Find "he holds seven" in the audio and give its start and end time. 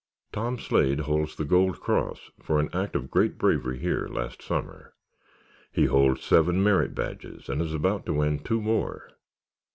5.71-6.63